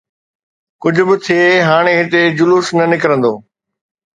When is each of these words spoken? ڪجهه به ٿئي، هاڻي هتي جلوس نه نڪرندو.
ڪجهه 0.81 1.05
به 1.07 1.15
ٿئي، 1.25 1.39
هاڻي 1.69 1.93
هتي 1.99 2.21
جلوس 2.39 2.67
نه 2.77 2.85
نڪرندو. 2.93 3.33